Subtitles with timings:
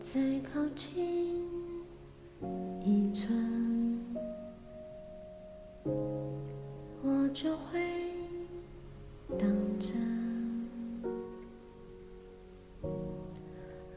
[0.00, 0.20] 再
[0.52, 1.44] 靠近
[2.80, 4.00] 一寸，
[7.02, 7.80] 我就会
[9.36, 9.48] 当
[9.80, 9.96] 真。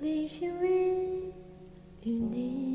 [0.02, 1.32] 你心里
[2.04, 2.69] 与你。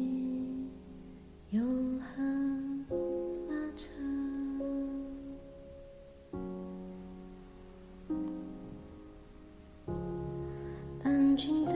[11.37, 11.75] 静静地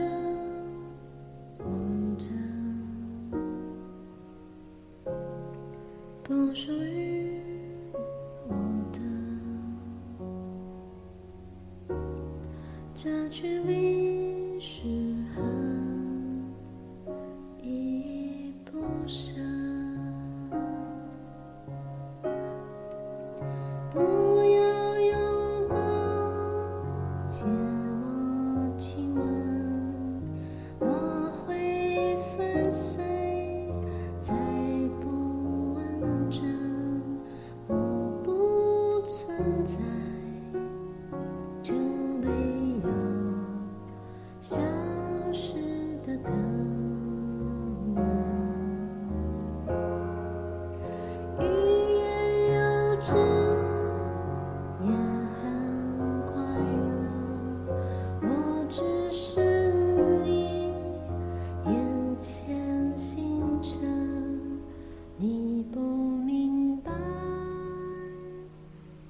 [1.59, 2.27] 望着
[6.23, 7.41] 不属于
[8.47, 8.55] 我
[8.93, 8.99] 的。
[12.93, 14.83] 这距离是
[15.35, 15.43] 恨
[17.61, 19.33] 依依不舍
[23.91, 25.75] 不要拥抱
[39.09, 39.88] 存在。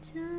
[0.02, 0.39] 짠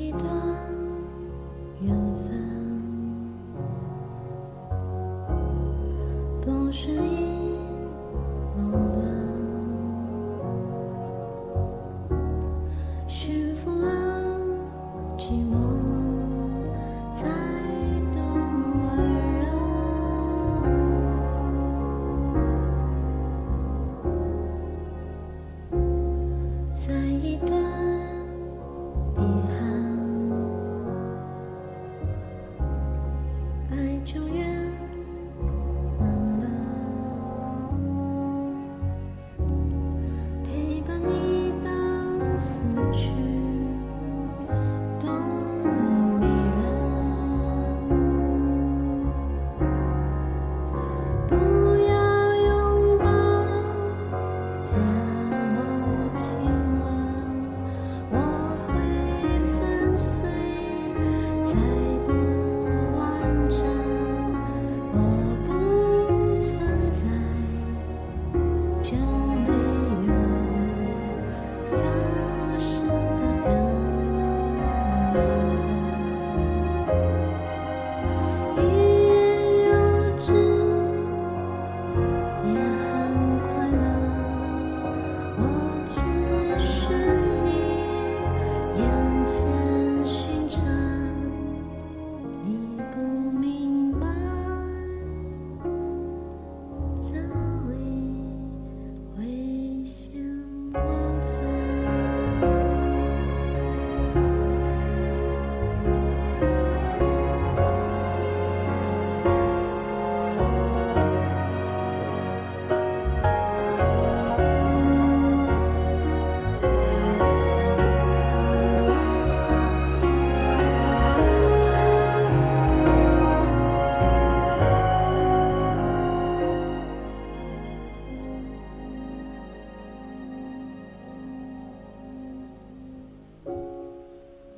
[0.00, 0.20] 一段
[1.82, 2.24] 缘分，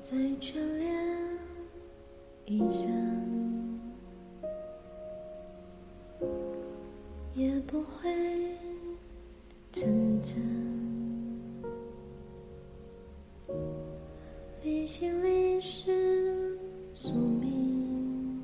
[0.03, 0.93] 再眷恋
[2.45, 3.81] 一生，
[7.35, 8.11] 也不会
[9.73, 10.35] 成真。
[14.65, 16.59] 离心里是
[16.93, 18.43] 宿命，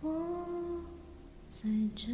[0.00, 0.10] 我
[1.50, 2.10] 在这。